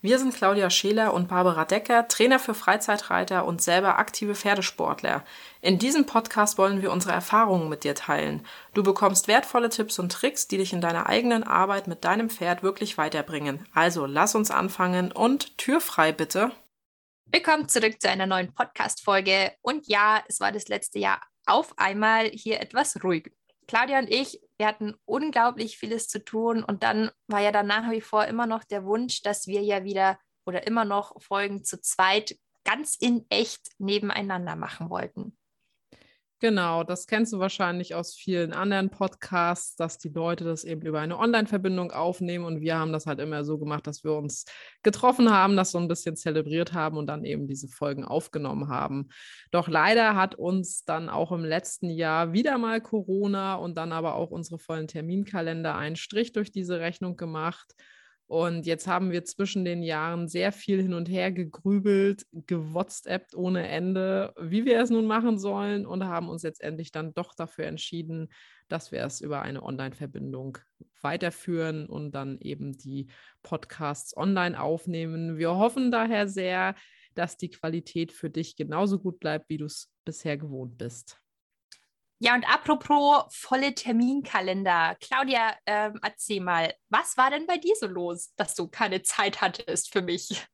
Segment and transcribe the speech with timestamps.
[0.00, 5.24] Wir sind Claudia Scheler und Barbara Decker, Trainer für Freizeitreiter und selber aktive Pferdesportler.
[5.60, 8.46] In diesem Podcast wollen wir unsere Erfahrungen mit dir teilen.
[8.74, 12.62] Du bekommst wertvolle Tipps und Tricks, die dich in deiner eigenen Arbeit mit deinem Pferd
[12.62, 13.66] wirklich weiterbringen.
[13.74, 16.52] Also lass uns anfangen und Tür frei bitte.
[17.26, 19.50] Willkommen zurück zu einer neuen Podcast-Folge.
[19.62, 23.32] Und ja, es war das letzte Jahr auf einmal hier etwas ruhig.
[23.68, 27.90] Claudia und ich, wir hatten unglaublich vieles zu tun und dann war ja dann nach
[27.90, 31.80] wie vor immer noch der Wunsch, dass wir ja wieder oder immer noch Folgen zu
[31.80, 35.36] zweit ganz in echt nebeneinander machen wollten.
[36.40, 41.00] Genau, das kennst du wahrscheinlich aus vielen anderen Podcasts, dass die Leute das eben über
[41.00, 44.44] eine Online-Verbindung aufnehmen und wir haben das halt immer so gemacht, dass wir uns
[44.84, 49.08] getroffen haben, das so ein bisschen zelebriert haben und dann eben diese Folgen aufgenommen haben.
[49.50, 54.14] Doch leider hat uns dann auch im letzten Jahr wieder mal Corona und dann aber
[54.14, 57.74] auch unsere vollen Terminkalender einen Strich durch diese Rechnung gemacht.
[58.28, 63.66] Und jetzt haben wir zwischen den Jahren sehr viel hin und her gegrübelt, gewhatsappt ohne
[63.66, 68.28] Ende, wie wir es nun machen sollen und haben uns letztendlich dann doch dafür entschieden,
[68.68, 70.58] dass wir es über eine Online-Verbindung
[71.00, 73.06] weiterführen und dann eben die
[73.42, 75.38] Podcasts online aufnehmen.
[75.38, 76.74] Wir hoffen daher sehr,
[77.14, 81.18] dass die Qualität für dich genauso gut bleibt, wie du es bisher gewohnt bist.
[82.20, 84.96] Ja, und apropos volle Terminkalender.
[85.00, 89.40] Claudia, ähm, erzähl mal, was war denn bei dir so los, dass du keine Zeit
[89.40, 90.44] hattest für mich?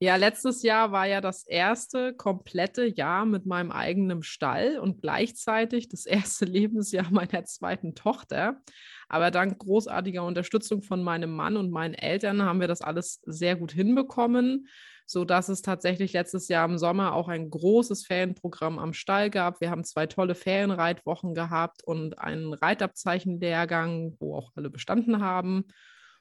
[0.00, 5.88] Ja, letztes Jahr war ja das erste komplette Jahr mit meinem eigenen Stall und gleichzeitig
[5.88, 8.62] das erste Lebensjahr meiner zweiten Tochter.
[9.08, 13.56] Aber dank großartiger Unterstützung von meinem Mann und meinen Eltern haben wir das alles sehr
[13.56, 14.68] gut hinbekommen
[15.10, 19.62] so dass es tatsächlich letztes Jahr im Sommer auch ein großes Ferienprogramm am Stall gab.
[19.62, 25.64] Wir haben zwei tolle Ferienreitwochen gehabt und einen Reitabzeichenlehrgang, wo auch alle bestanden haben.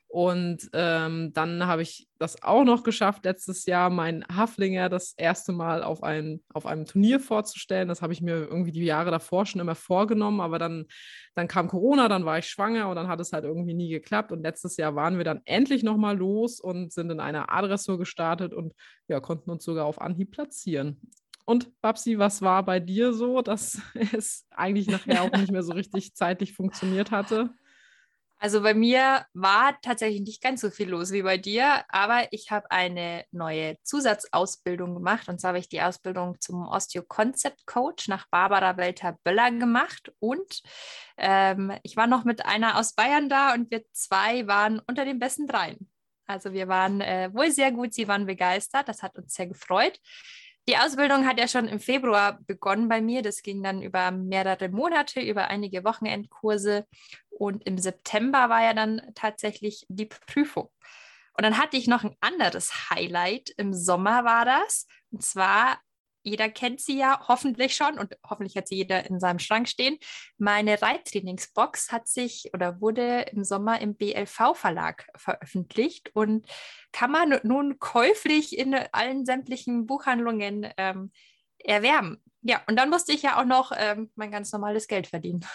[0.09, 5.51] Und ähm, dann habe ich das auch noch geschafft, letztes Jahr meinen Haflinger das erste
[5.51, 7.90] Mal auf, ein, auf einem Turnier vorzustellen.
[7.90, 10.85] Das habe ich mir irgendwie die Jahre davor schon immer vorgenommen, aber dann,
[11.35, 14.31] dann kam Corona, dann war ich schwanger und dann hat es halt irgendwie nie geklappt.
[14.31, 18.53] Und letztes Jahr waren wir dann endlich nochmal los und sind in einer Adressur gestartet
[18.53, 18.73] und
[19.09, 21.01] ja, konnten uns sogar auf Anhieb platzieren.
[21.44, 23.81] Und Babsi, was war bei dir so, dass
[24.13, 27.51] es eigentlich nachher auch nicht mehr so richtig zeitlich funktioniert hatte?
[28.40, 32.52] Also bei mir war tatsächlich nicht ganz so viel los wie bei dir, aber ich
[32.52, 35.28] habe eine neue Zusatzausbildung gemacht.
[35.28, 40.12] Und zwar habe ich die Ausbildung zum Osteo-Concept Coach nach Barbara Welter-Böller gemacht.
[40.20, 40.62] Und
[41.18, 45.18] ähm, ich war noch mit einer aus Bayern da und wir zwei waren unter den
[45.18, 45.90] besten dreien.
[46.28, 48.88] Also wir waren äh, wohl sehr gut, sie waren begeistert.
[48.88, 50.00] Das hat uns sehr gefreut.
[50.70, 53.22] Die Ausbildung hat ja schon im Februar begonnen bei mir.
[53.22, 56.86] Das ging dann über mehrere Monate, über einige Wochenendkurse.
[57.38, 60.70] Und im September war ja dann tatsächlich die Prüfung.
[61.34, 63.52] Und dann hatte ich noch ein anderes Highlight.
[63.58, 64.88] Im Sommer war das.
[65.12, 65.78] Und zwar
[66.28, 69.97] jeder kennt sie ja hoffentlich schon und hoffentlich hat sie jeder in seinem Schrank stehen.
[70.38, 76.46] Meine Reittrainingsbox hat sich oder wurde im Sommer im BLV-Verlag veröffentlicht und
[76.92, 81.12] kann man nun käuflich in allen sämtlichen Buchhandlungen ähm,
[81.59, 82.22] erwerben.
[82.42, 85.46] Ja, und dann musste ich ja auch noch ähm, mein ganz normales Geld verdienen.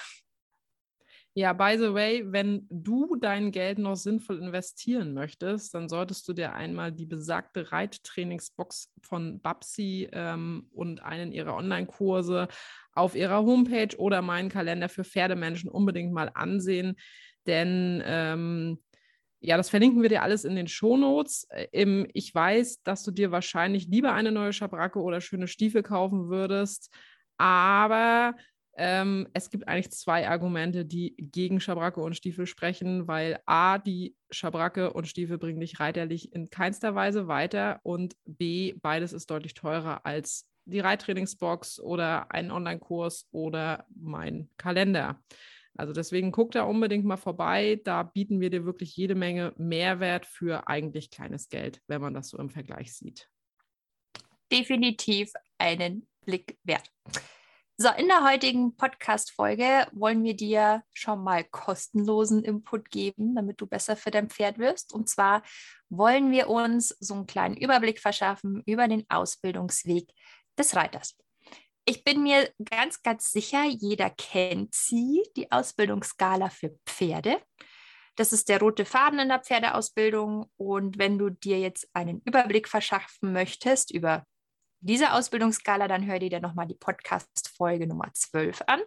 [1.35, 6.35] Ja, by the way, wenn du dein Geld noch sinnvoll investieren möchtest, dann solltest du
[6.35, 12.49] dir einmal die besagte Reittrainingsbox von Babsi ähm, und einen ihrer Online-Kurse
[12.93, 16.97] auf ihrer Homepage oder meinen Kalender für Pferdemenschen unbedingt mal ansehen.
[17.47, 18.79] Denn ähm,
[19.41, 21.49] ja, das verlinken wir dir alles in den Shownotes.
[21.73, 26.29] Ähm, ich weiß, dass du dir wahrscheinlich lieber eine neue Schabracke oder schöne Stiefel kaufen
[26.29, 26.95] würdest.
[27.39, 28.35] Aber
[28.77, 34.17] ähm, es gibt eigentlich zwei Argumente, die gegen Schabracke und Stiefel sprechen, weil A, die
[34.31, 39.55] Schabracke und Stiefel bringen dich reiterlich in keinster Weise weiter und B, beides ist deutlich
[39.55, 45.21] teurer als die Reittrainingsbox oder einen Online-Kurs oder mein Kalender.
[45.77, 47.81] Also deswegen guck da unbedingt mal vorbei.
[47.85, 52.29] Da bieten wir dir wirklich jede Menge Mehrwert für eigentlich kleines Geld, wenn man das
[52.29, 53.29] so im Vergleich sieht.
[54.51, 56.91] Definitiv einen Blick wert.
[57.83, 63.67] So, in der heutigen Podcast-Folge wollen wir dir schon mal kostenlosen Input geben, damit du
[63.67, 64.95] besser für dein Pferd wirst.
[64.95, 65.43] Und zwar
[65.89, 70.09] wollen wir uns so einen kleinen Überblick verschaffen über den Ausbildungsweg
[70.57, 71.17] des Reiters.
[71.85, 77.43] Ich bin mir ganz, ganz sicher, jeder kennt sie, die Ausbildungsskala für Pferde.
[78.15, 80.49] Das ist der rote Faden in der Pferdeausbildung.
[80.57, 84.25] Und wenn du dir jetzt einen Überblick verschaffen möchtest über
[84.83, 88.81] diese Ausbildungsskala, dann hör dir dann nochmal die Podcast-Folge Nummer 12 an.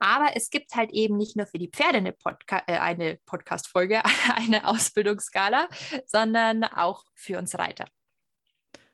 [0.00, 4.02] Aber es gibt halt eben nicht nur für die Pferde eine, Podca äh, eine Podcast-Folge,
[4.36, 5.68] eine Ausbildungsskala,
[6.06, 7.86] sondern auch für uns Reiter.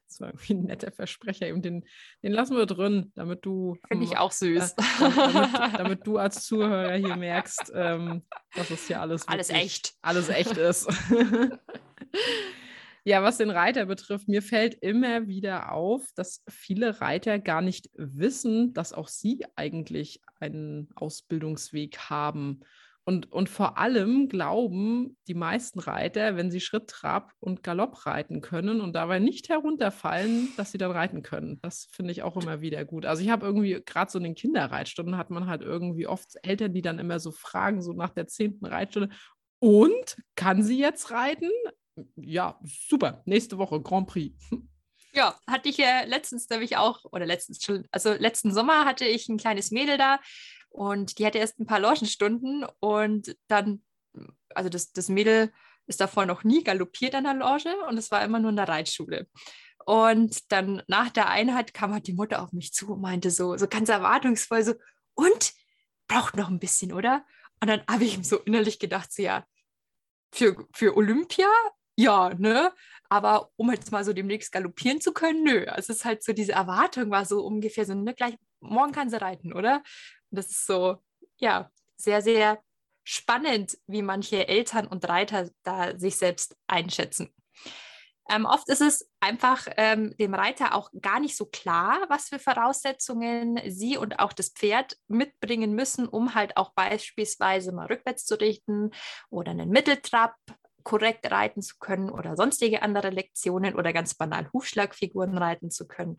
[0.06, 1.46] Das war irgendwie ein netter Versprecher.
[1.46, 1.84] Eben den,
[2.22, 3.76] den lassen wir drin, damit du.
[3.88, 4.72] Finde ich auch süß.
[4.72, 9.94] Äh, damit, damit, du als Zuhörer hier merkst, ähm, dass es hier alles, alles echt.
[10.02, 10.88] Alles echt ist.
[13.04, 17.90] Ja, was den Reiter betrifft, mir fällt immer wieder auf, dass viele Reiter gar nicht
[17.94, 22.60] wissen, dass auch sie eigentlich einen Ausbildungsweg haben.
[23.04, 28.42] Und, und vor allem glauben die meisten Reiter, wenn sie Schritt, Trab und Galopp reiten
[28.42, 31.58] können und dabei nicht herunterfallen, dass sie dann reiten können.
[31.62, 33.06] Das finde ich auch immer wieder gut.
[33.06, 36.74] Also ich habe irgendwie, gerade so in den Kinderreitstunden hat man halt irgendwie oft Eltern,
[36.74, 39.08] die dann immer so fragen, so nach der zehnten Reitstunde,
[39.62, 41.50] und kann sie jetzt reiten?
[42.16, 43.22] Ja, super.
[43.24, 44.34] Nächste Woche Grand Prix.
[45.12, 49.28] Ja, hatte ich ja letztens nämlich auch, oder letztens schon, also letzten Sommer hatte ich
[49.28, 50.20] ein kleines Mädel da
[50.68, 53.82] und die hatte erst ein paar Logenstunden und dann,
[54.54, 55.52] also das, das Mädel
[55.86, 58.68] ist davor noch nie galoppiert an der Loge und es war immer nur in der
[58.68, 59.26] Reitschule.
[59.84, 63.56] Und dann nach der Einheit kam halt die Mutter auf mich zu und meinte so,
[63.56, 64.74] so ganz erwartungsvoll so,
[65.14, 65.52] und?
[66.06, 67.24] Braucht noch ein bisschen, oder?
[67.60, 69.44] Und dann habe ich ihm so innerlich gedacht, so ja,
[70.32, 71.48] für, für Olympia
[72.00, 72.72] ja, ne?
[73.08, 75.66] Aber um jetzt mal so demnächst galoppieren zu können, nö.
[75.66, 79.10] Also es ist halt so, diese Erwartung war so ungefähr so, ne, gleich morgen kann
[79.10, 79.76] sie reiten, oder?
[80.30, 80.98] Und das ist so,
[81.38, 82.60] ja, sehr, sehr
[83.04, 87.34] spannend, wie manche Eltern und Reiter da sich selbst einschätzen.
[88.30, 92.38] Ähm, oft ist es einfach ähm, dem Reiter auch gar nicht so klar, was für
[92.38, 98.38] Voraussetzungen sie und auch das Pferd mitbringen müssen, um halt auch beispielsweise mal rückwärts zu
[98.38, 98.90] richten
[99.30, 100.36] oder einen Mitteltrab
[100.82, 106.16] korrekt reiten zu können oder sonstige andere Lektionen oder ganz banal Hufschlagfiguren reiten zu können.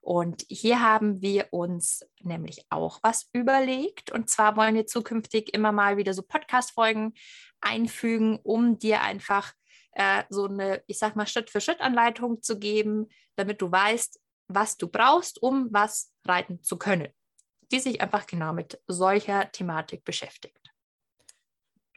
[0.00, 4.10] Und hier haben wir uns nämlich auch was überlegt.
[4.10, 7.12] Und zwar wollen wir zukünftig immer mal wieder so Podcast-Folgen
[7.60, 9.52] einfügen, um dir einfach
[9.92, 15.42] äh, so eine, ich sag mal, Schritt-für-Schritt-Anleitung zu geben, damit du weißt, was du brauchst,
[15.42, 17.08] um was reiten zu können,
[17.70, 20.69] die sich einfach genau mit solcher Thematik beschäftigt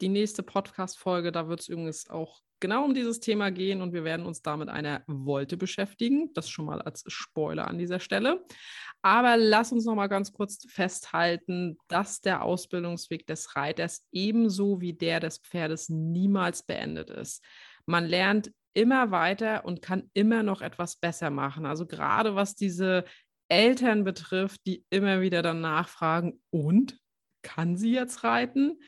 [0.01, 4.06] die nächste Podcast-Folge, da wird es übrigens auch genau um dieses Thema gehen und wir
[4.06, 6.34] werden uns da mit einer Wolte beschäftigen.
[6.34, 8.45] Das schon mal als Spoiler an dieser Stelle.
[9.01, 14.94] Aber lass uns noch mal ganz kurz festhalten, dass der Ausbildungsweg des Reiters ebenso wie
[14.94, 17.44] der des Pferdes niemals beendet ist.
[17.86, 21.66] Man lernt immer weiter und kann immer noch etwas besser machen.
[21.66, 23.04] Also gerade was diese
[23.50, 26.98] Eltern betrifft, die immer wieder dann nachfragen, und
[27.42, 28.80] kann sie jetzt reiten?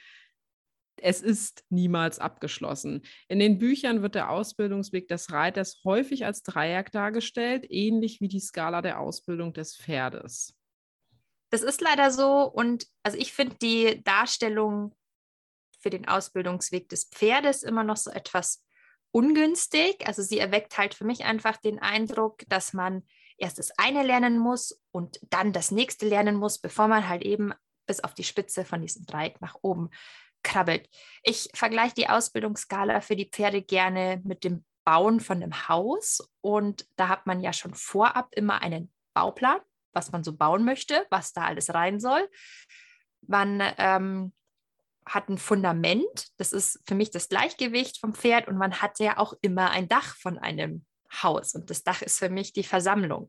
[1.06, 3.04] Es ist niemals abgeschlossen.
[3.28, 8.40] In den Büchern wird der Ausbildungsweg des Reiters häufig als Dreieck dargestellt, ähnlich wie die
[8.40, 10.56] Skala der Ausbildung des Pferdes.
[11.52, 14.96] Das ist leider so und also ich finde die Darstellung
[15.80, 18.66] für den Ausbildungsweg des Pferdes immer noch so etwas
[19.12, 20.08] ungünstig.
[20.08, 23.04] Also sie erweckt halt für mich einfach den Eindruck, dass man
[23.38, 27.54] erst das eine lernen muss und dann das nächste lernen muss, bevor man halt eben
[27.86, 29.92] bis auf die Spitze von diesem Dreieck nach oben
[30.46, 30.88] krabbelt.
[31.24, 36.22] Ich vergleiche die Ausbildungsskala für die Pferde gerne mit dem Bauen von einem Haus.
[36.40, 39.60] Und da hat man ja schon vorab immer einen Bauplan,
[39.92, 42.30] was man so bauen möchte, was da alles rein soll.
[43.28, 44.34] Man ähm,
[45.06, 49.18] hat ein Fundament, das ist für mich das Gleichgewicht vom Pferd und man hat ja
[49.18, 50.86] auch immer ein Dach von einem
[51.24, 53.28] Haus und das Dach ist für mich die Versammlung.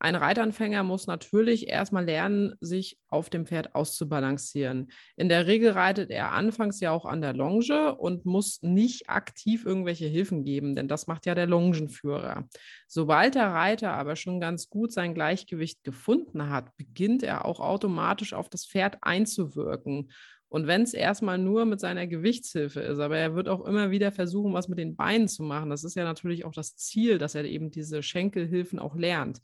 [0.04, 4.92] Ein Reitanfänger muss natürlich erstmal lernen, sich auf dem Pferd auszubalancieren.
[5.16, 9.64] In der Regel reitet er anfangs ja auch an der Longe und muss nicht aktiv
[9.64, 12.50] irgendwelche Hilfen geben, denn das macht ja der Longenführer.
[12.88, 18.34] Sobald der Reiter aber schon ganz gut sein Gleichgewicht gefunden hat, beginnt er auch automatisch
[18.34, 20.12] auf das Pferd einzuwirken.
[20.50, 24.12] Und wenn es erstmal nur mit seiner Gewichtshilfe ist, aber er wird auch immer wieder
[24.12, 25.70] versuchen, was mit den Beinen zu machen.
[25.70, 29.42] Das ist ja natürlich auch das Ziel, dass er eben diese Schenkelhilfen auch lernt.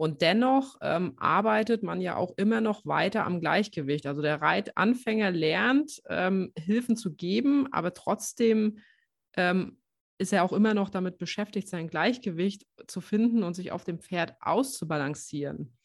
[0.00, 4.06] Und dennoch ähm, arbeitet man ja auch immer noch weiter am Gleichgewicht.
[4.06, 8.78] Also der Reitanfänger lernt, ähm, Hilfen zu geben, aber trotzdem
[9.36, 9.76] ähm,
[10.16, 14.00] ist er auch immer noch damit beschäftigt, sein Gleichgewicht zu finden und sich auf dem
[14.00, 15.76] Pferd auszubalancieren.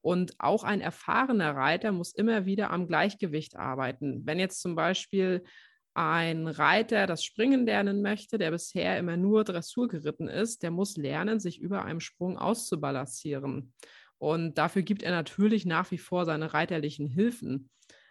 [0.00, 4.26] Und auch ein erfahrener Reiter muss immer wieder am Gleichgewicht arbeiten.
[4.26, 5.44] Wenn jetzt zum Beispiel
[5.94, 10.96] ein Reiter das Springen lernen möchte, der bisher immer nur Dressur geritten ist, der muss
[10.96, 13.74] lernen, sich über einem Sprung auszubalancieren.
[14.18, 17.70] Und dafür gibt er natürlich nach wie vor seine reiterlichen Hilfen.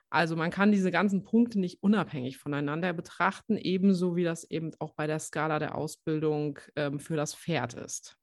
[0.09, 4.93] Also man kann diese ganzen Punkte nicht unabhängig voneinander betrachten, ebenso wie das eben auch
[4.93, 8.17] bei der Skala der Ausbildung ähm, für das Pferd ist.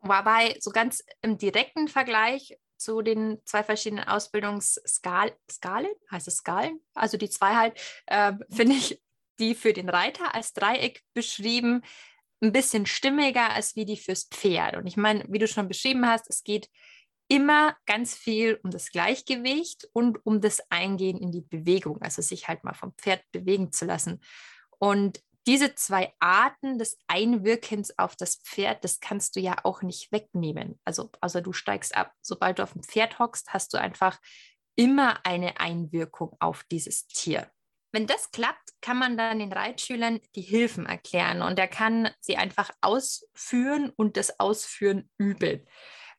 [0.00, 5.34] Wobei so ganz im direkten Vergleich zu den zwei verschiedenen Ausbildungsskalen,
[6.10, 6.80] heißt es Skalen?
[6.94, 9.02] Also die zwei halt, äh, finde ich
[9.38, 11.82] die für den Reiter als Dreieck beschrieben,
[12.40, 14.76] ein bisschen stimmiger als wie die fürs Pferd.
[14.76, 16.68] Und ich meine, wie du schon beschrieben hast, es geht
[17.28, 22.48] immer ganz viel um das Gleichgewicht und um das Eingehen in die Bewegung, also sich
[22.48, 24.20] halt mal vom Pferd bewegen zu lassen.
[24.78, 30.12] Und diese zwei Arten des Einwirkens auf das Pferd, das kannst du ja auch nicht
[30.12, 30.78] wegnehmen.
[30.84, 32.12] Also, also du steigst ab.
[32.20, 34.20] Sobald du auf dem Pferd hockst, hast du einfach
[34.76, 37.50] immer eine Einwirkung auf dieses Tier.
[37.92, 42.36] Wenn das klappt, kann man dann den Reitschülern die Hilfen erklären und er kann sie
[42.36, 45.66] einfach ausführen und das Ausführen üben.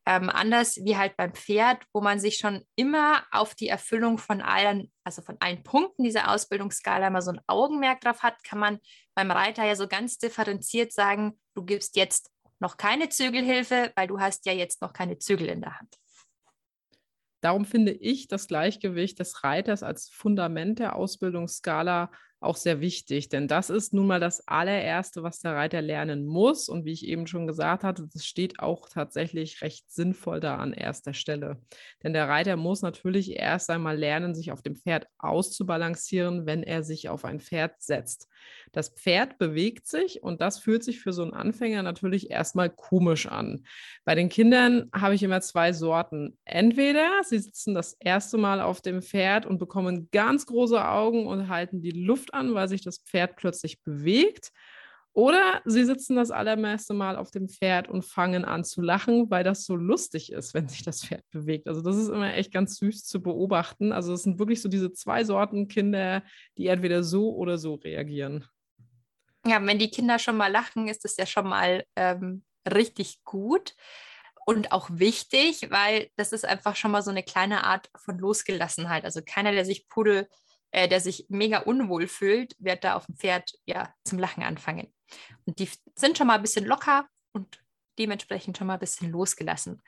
[0.05, 4.41] Ähm, anders wie halt beim Pferd, wo man sich schon immer auf die Erfüllung von
[4.41, 8.79] allen, also von allen Punkten dieser Ausbildungsskala mal so ein Augenmerk drauf hat, kann man
[9.13, 14.19] beim Reiter ja so ganz differenziert sagen, du gibst jetzt noch keine Zügelhilfe, weil du
[14.19, 15.95] hast ja jetzt noch keine Zügel in der Hand.
[17.41, 23.47] Darum finde ich das Gleichgewicht des Reiters als Fundament der Ausbildungsskala auch sehr wichtig, denn
[23.49, 26.69] das ist nun mal das allererste, was der Reiter lernen muss.
[26.69, 30.71] Und wie ich eben schon gesagt hatte, das steht auch tatsächlich recht sinnvoll da an
[30.71, 31.61] erster Stelle.
[32.01, 36.83] Denn der Reiter muss natürlich erst einmal lernen, sich auf dem Pferd auszubalancieren, wenn er
[36.83, 38.28] sich auf ein Pferd setzt.
[38.71, 43.27] Das Pferd bewegt sich und das fühlt sich für so einen Anfänger natürlich erstmal komisch
[43.27, 43.65] an.
[44.05, 46.37] Bei den Kindern habe ich immer zwei Sorten.
[46.45, 51.49] Entweder sie sitzen das erste Mal auf dem Pferd und bekommen ganz große Augen und
[51.49, 54.51] halten die Luft an, weil sich das Pferd plötzlich bewegt.
[55.13, 59.43] Oder sie sitzen das allermeiste Mal auf dem Pferd und fangen an zu lachen, weil
[59.43, 61.67] das so lustig ist, wenn sich das Pferd bewegt.
[61.67, 63.91] Also das ist immer echt ganz süß zu beobachten.
[63.91, 66.23] Also es sind wirklich so diese zwei Sorten Kinder,
[66.57, 68.45] die entweder so oder so reagieren.
[69.45, 73.75] Ja, wenn die Kinder schon mal lachen, ist das ja schon mal ähm, richtig gut
[74.45, 79.05] und auch wichtig, weil das ist einfach schon mal so eine kleine Art von Losgelassenheit.
[79.05, 80.27] Also keiner, der sich Pudel
[80.71, 84.93] äh, der sich mega unwohl fühlt, wird da auf dem Pferd ja zum Lachen anfangen.
[85.45, 87.61] Und die sind schon mal ein bisschen locker und
[87.97, 89.81] dementsprechend schon mal ein bisschen losgelassen.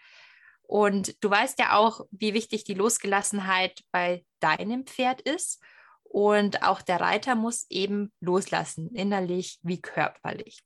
[0.64, 5.62] Und du weißt ja auch, wie wichtig die Losgelassenheit bei deinem Pferd ist.
[6.04, 10.64] Und auch der Reiter muss eben loslassen, innerlich wie körperlich.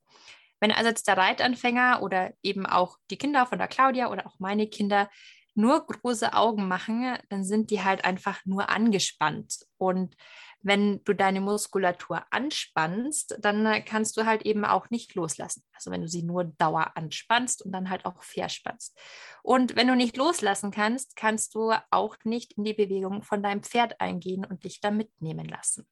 [0.60, 4.40] Wenn also jetzt der Reitanfänger oder eben auch die Kinder von der Claudia oder auch
[4.40, 5.10] meine Kinder
[5.56, 9.66] nur große Augen machen, dann sind die halt einfach nur angespannt.
[9.78, 10.16] Und
[10.62, 15.64] wenn du deine Muskulatur anspannst, dann kannst du halt eben auch nicht loslassen.
[15.74, 18.98] Also wenn du sie nur Dauer anspannst und dann halt auch verspannst.
[19.44, 23.62] Und wenn du nicht loslassen kannst, kannst du auch nicht in die Bewegung von deinem
[23.62, 25.88] Pferd eingehen und dich da mitnehmen lassen.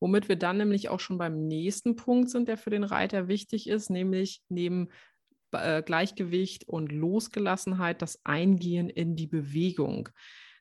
[0.00, 3.68] Womit wir dann nämlich auch schon beim nächsten Punkt sind, der für den Reiter wichtig
[3.68, 4.88] ist, nämlich neben
[5.62, 10.08] äh, Gleichgewicht und Losgelassenheit, das Eingehen in die Bewegung.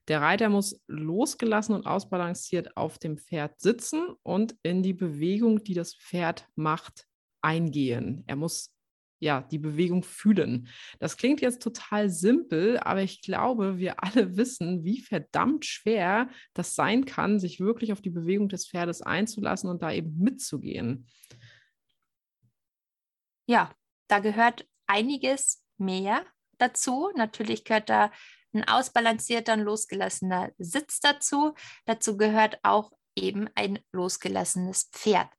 [0.07, 5.73] Der Reiter muss losgelassen und ausbalanciert auf dem Pferd sitzen und in die Bewegung, die
[5.73, 7.07] das Pferd macht,
[7.41, 8.23] eingehen.
[8.27, 8.75] Er muss
[9.19, 10.67] ja die Bewegung fühlen.
[10.99, 16.75] Das klingt jetzt total simpel, aber ich glaube, wir alle wissen, wie verdammt schwer das
[16.75, 21.07] sein kann, sich wirklich auf die Bewegung des Pferdes einzulassen und da eben mitzugehen.
[23.47, 23.71] Ja,
[24.07, 26.25] da gehört einiges mehr
[26.57, 27.11] dazu.
[27.15, 28.11] Natürlich gehört da
[28.53, 31.53] ein ausbalancierter und losgelassener Sitz dazu.
[31.85, 35.29] Dazu gehört auch eben ein losgelassenes Pferd.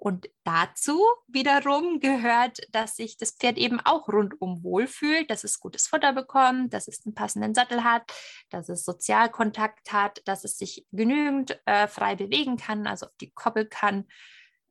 [0.00, 5.88] Und dazu wiederum gehört, dass sich das Pferd eben auch rundum wohlfühlt, dass es gutes
[5.88, 8.10] Futter bekommt, dass es einen passenden Sattel hat,
[8.48, 13.30] dass es Sozialkontakt hat, dass es sich genügend äh, frei bewegen kann, also auf die
[13.30, 14.06] Koppel kann.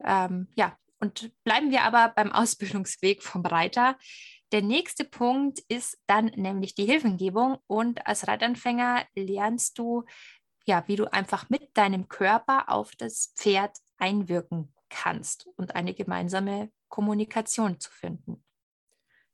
[0.04, 3.98] Ähm, ja, und bleiben wir aber beim Ausbildungsweg vom Reiter.
[4.52, 10.06] Der nächste Punkt ist dann nämlich die Hilfengebung und als Reitanfänger lernst du,
[10.66, 16.72] ja, wie du einfach mit deinem Körper auf das Pferd einwirken kannst und eine gemeinsame
[16.88, 18.44] Kommunikation zu finden.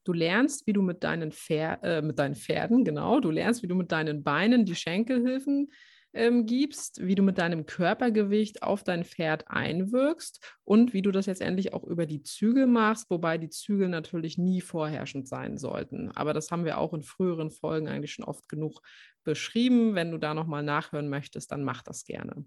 [0.04, 3.68] Du lernst, wie du mit deinen, Pfer äh, mit deinen Pferden, genau, du lernst, wie
[3.68, 5.72] du mit deinen Beinen die Schenkelhilfen
[6.16, 11.28] ähm, gibst, wie du mit deinem Körpergewicht auf dein Pferd einwirkst und wie du das
[11.28, 16.12] letztendlich auch über die Zügel machst, wobei die Zügel natürlich nie vorherrschend sein sollten.
[16.12, 18.82] Aber das haben wir auch in früheren Folgen eigentlich schon oft genug
[19.26, 19.96] beschrieben.
[19.96, 22.46] Wenn du da nochmal nachhören möchtest, dann mach das gerne.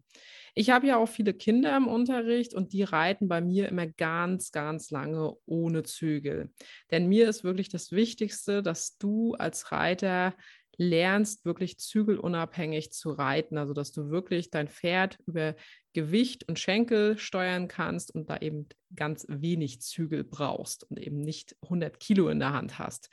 [0.54, 4.50] Ich habe ja auch viele Kinder im Unterricht und die reiten bei mir immer ganz,
[4.50, 6.50] ganz lange ohne Zügel.
[6.90, 10.34] Denn mir ist wirklich das Wichtigste, dass du als Reiter
[10.78, 15.56] lernst, wirklich zügelunabhängig zu reiten, also dass du wirklich dein Pferd über
[15.92, 21.56] Gewicht und Schenkel steuern kannst und da eben ganz wenig Zügel brauchst und eben nicht
[21.62, 23.10] 100 Kilo in der Hand hast.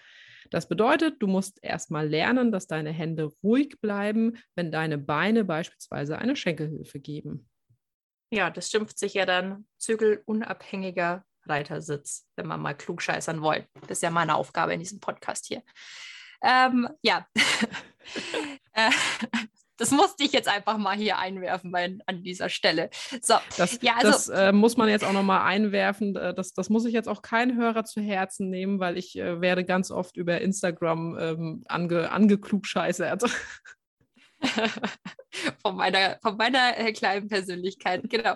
[0.52, 6.20] Das bedeutet, du musst erstmal lernen, dass deine Hände ruhig bleiben, wenn deine Beine beispielsweise
[6.20, 7.50] eine Schenkelhilfe geben.
[8.32, 13.66] Ja, das schimpft sich ja dann zügelunabhängiger Reitersitz, wenn man mal klug scheißern wollen.
[13.82, 15.64] Das ist ja meine Aufgabe in diesem Podcast hier.
[16.46, 17.28] Ähm, ja.
[18.78, 18.92] Äh,
[19.78, 22.90] das musste ich jetzt einfach mal hier einwerfen bei, an dieser Stelle.
[23.22, 26.16] So, das, ja, also, das äh, muss man jetzt auch nochmal einwerfen.
[26.16, 29.42] Äh, das, das muss ich jetzt auch kein Hörer zu Herzen nehmen, weil ich äh,
[29.42, 33.24] werde ganz oft über Instagram ähm, ange, angeklugscheißert.
[35.62, 38.36] von meiner, von meiner äh, kleinen Persönlichkeit, genau.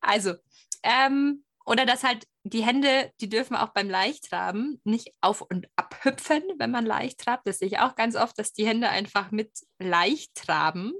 [0.00, 0.34] Also,
[0.82, 5.96] ähm, oder dass halt die Hände, die dürfen auch beim Leichttraben nicht auf und ab
[6.02, 7.46] hüpfen, wenn man leicht trabt.
[7.46, 10.92] Das sehe ich auch ganz oft, dass die Hände einfach mit leicht traben.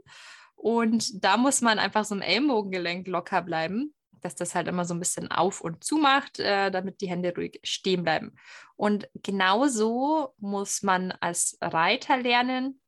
[0.54, 4.94] Und da muss man einfach so ein Ellbogengelenk locker bleiben, dass das halt immer so
[4.94, 8.36] ein bisschen auf und zu macht, äh, damit die Hände ruhig stehen bleiben.
[8.76, 12.80] Und genauso muss man als Reiter lernen,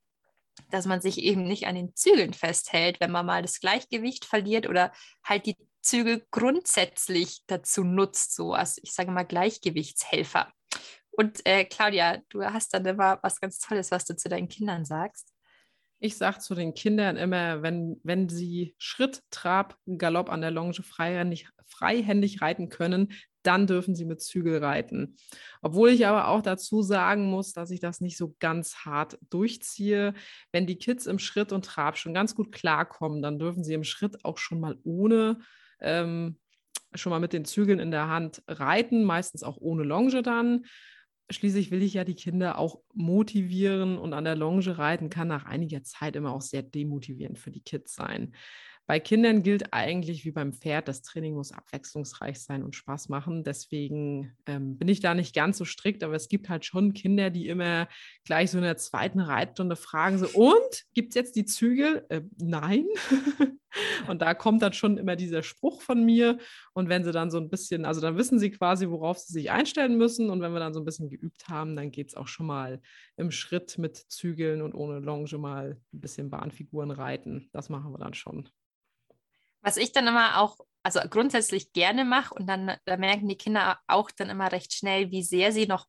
[0.70, 4.68] dass man sich eben nicht an den Zügeln festhält, wenn man mal das Gleichgewicht verliert
[4.68, 4.92] oder
[5.24, 10.52] halt die Zügel grundsätzlich dazu nutzt, so als, ich sage mal, Gleichgewichtshelfer.
[11.10, 14.84] Und äh, Claudia, du hast dann immer was ganz Tolles, was du zu deinen Kindern
[14.84, 15.32] sagst.
[16.00, 20.74] Ich sage zu den Kindern immer, wenn, wenn sie Schritt, Trab, Galopp an der Longe
[20.74, 25.16] freihändig, freihändig reiten können, dann dürfen sie mit Zügel reiten.
[25.62, 30.14] Obwohl ich aber auch dazu sagen muss, dass ich das nicht so ganz hart durchziehe.
[30.50, 33.84] Wenn die Kids im Schritt und Trab schon ganz gut klarkommen, dann dürfen sie im
[33.84, 35.38] Schritt auch schon mal ohne
[35.80, 36.38] ähm,
[36.94, 40.66] schon mal mit den Zügeln in der Hand reiten, meistens auch ohne Longe dann.
[41.30, 45.46] Schließlich will ich ja die Kinder auch motivieren und an der Longe reiten kann nach
[45.46, 48.34] einiger Zeit immer auch sehr demotivierend für die Kids sein.
[48.86, 53.42] Bei Kindern gilt eigentlich wie beim Pferd, das Training muss abwechslungsreich sein und Spaß machen.
[53.42, 57.30] Deswegen ähm, bin ich da nicht ganz so strikt, aber es gibt halt schon Kinder,
[57.30, 57.88] die immer
[58.24, 62.04] gleich so in der zweiten Reitstunde fragen: so, und gibt es jetzt die Zügel?
[62.10, 62.84] Äh, nein.
[64.08, 66.38] und da kommt dann schon immer dieser Spruch von mir.
[66.74, 69.50] Und wenn sie dann so ein bisschen, also dann wissen sie quasi, worauf sie sich
[69.50, 70.28] einstellen müssen.
[70.28, 72.82] Und wenn wir dann so ein bisschen geübt haben, dann geht es auch schon mal
[73.16, 77.48] im Schritt mit Zügeln und ohne Longe mal ein bisschen Bahnfiguren reiten.
[77.52, 78.48] Das machen wir dann schon.
[79.64, 83.80] Was ich dann immer auch, also grundsätzlich gerne mache und dann da merken die Kinder
[83.86, 85.86] auch dann immer recht schnell, wie sehr sie noch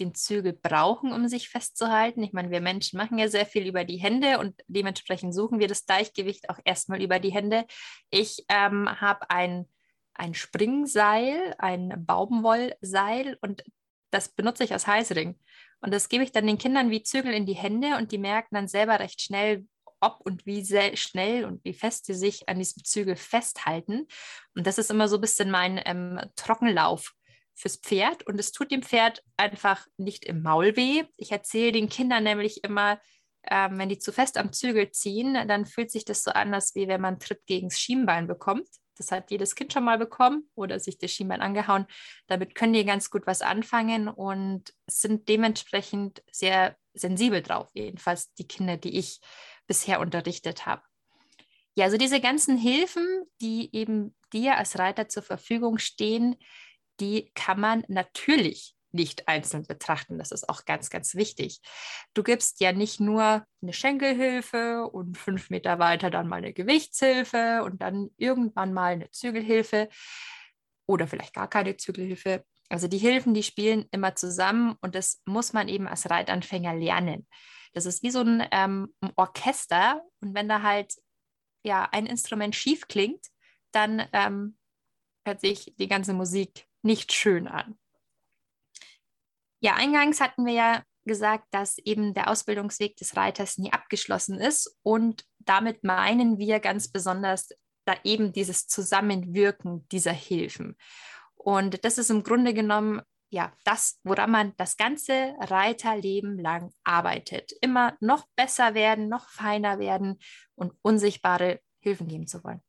[0.00, 2.22] den Zügel brauchen, um sich festzuhalten.
[2.22, 5.68] Ich meine, wir Menschen machen ja sehr viel über die Hände und dementsprechend suchen wir
[5.68, 7.66] das Gleichgewicht auch erstmal über die Hände.
[8.08, 9.66] Ich ähm, habe ein,
[10.14, 13.62] ein Springseil, ein Baumwollseil und
[14.10, 15.38] das benutze ich als Heißring.
[15.82, 18.54] Und das gebe ich dann den Kindern wie Zügel in die Hände und die merken
[18.54, 19.66] dann selber recht schnell,
[20.02, 20.64] ob und wie
[20.96, 24.06] schnell und wie fest sie sich an diesem Zügel festhalten.
[24.54, 27.14] Und das ist immer so ein bisschen mein ähm, Trockenlauf
[27.54, 31.04] fürs Pferd und es tut dem Pferd einfach nicht im Maul weh.
[31.16, 33.00] Ich erzähle den Kindern nämlich immer,
[33.48, 36.74] ähm, wenn die zu fest am Zügel ziehen, dann fühlt sich das so an, als
[36.74, 38.68] wie wenn man Tritt gegen das Schienbein bekommt.
[38.96, 41.86] Das hat jedes Kind schon mal bekommen oder sich das Schienbein angehauen.
[42.26, 48.46] Damit können die ganz gut was anfangen und sind dementsprechend sehr sensibel drauf, jedenfalls die
[48.46, 49.20] Kinder, die ich
[49.72, 50.82] bisher unterrichtet habe.
[51.74, 56.36] Ja, also diese ganzen Hilfen, die eben dir als Reiter zur Verfügung stehen,
[57.00, 60.18] die kann man natürlich nicht einzeln betrachten.
[60.18, 61.62] Das ist auch ganz, ganz wichtig.
[62.12, 67.62] Du gibst ja nicht nur eine Schenkelhilfe und fünf Meter weiter dann mal eine Gewichtshilfe
[67.64, 69.88] und dann irgendwann mal eine Zügelhilfe.
[70.86, 72.44] oder vielleicht gar keine Zügelhilfe.
[72.68, 77.26] Also die Hilfen, die spielen immer zusammen und das muss man eben als Reitanfänger lernen.
[77.72, 80.94] Das ist wie so ein, ähm, Orchester und wenn da halt
[81.64, 83.26] ja ein Instrument schief klingt,
[83.72, 84.58] dann ähm,
[85.24, 87.78] hört sich die ganze Musik nicht schön an.
[89.60, 94.76] Ja, eingangs hatten wir ja gesagt, dass eben der Ausbildungsweg des Reiters nie abgeschlossen ist
[94.82, 97.48] und damit meinen wir ganz besonders
[97.84, 100.76] da eben dieses Zusammenwirken dieser Hilfen.
[101.34, 107.52] Und das ist im Grunde genommen ja das, woran man das ganze Reiterleben lang arbeitet.
[107.60, 110.18] Immer noch besser werden, noch feiner werden
[110.54, 112.62] und unsichtbare Hilfen geben zu wollen.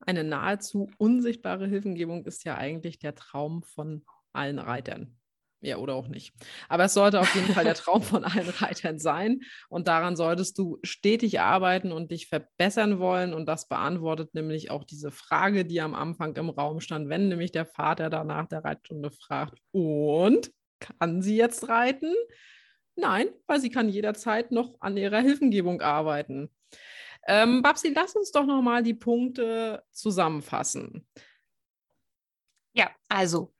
[0.00, 5.20] Eine nahezu unsichtbare Hilfengebung ist ja eigentlich der Traum von allen Reitern.
[5.64, 6.34] Ja, oder auch nicht.
[6.68, 9.42] Aber es sollte auf jeden Fall der Traum von allen Reitern sein.
[9.68, 13.32] Und daran solltest du stetig arbeiten und dich verbessern wollen.
[13.32, 17.52] Und das beantwortet nämlich auch diese Frage, die am Anfang im Raum stand, wenn nämlich
[17.52, 22.12] der Vater danach der Reitstunde fragt, und kann sie jetzt reiten?
[22.96, 26.50] Nein, weil sie kann jederzeit noch an ihrer Hilfengebung arbeiten.
[27.28, 31.06] Ähm, Babsi, lass uns doch nochmal die Punkte zusammenfassen.
[32.74, 33.54] Ja, also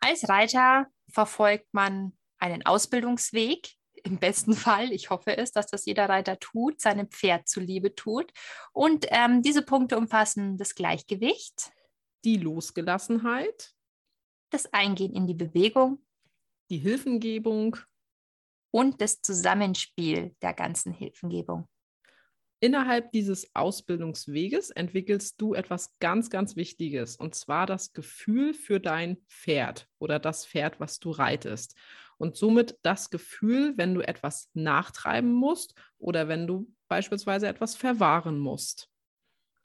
[0.00, 3.74] als Reiter verfolgt man einen Ausbildungsweg.
[4.04, 8.32] Im besten Fall, ich hoffe es, dass das jeder Reiter tut, seinem Pferd zuliebe tut.
[8.72, 11.72] Und ähm, diese Punkte umfassen das Gleichgewicht,
[12.24, 13.72] die Losgelassenheit,
[14.50, 16.04] das Eingehen in die Bewegung,
[16.70, 17.76] die Hilfengebung
[18.70, 21.68] und das Zusammenspiel der ganzen Hilfengebung.
[22.60, 29.18] Innerhalb dieses Ausbildungsweges entwickelst du etwas ganz, ganz Wichtiges, und zwar das Gefühl für dein
[29.28, 31.76] Pferd oder das Pferd, was du reitest.
[32.16, 38.40] Und somit das Gefühl, wenn du etwas nachtreiben musst oder wenn du beispielsweise etwas verwahren
[38.40, 38.88] musst.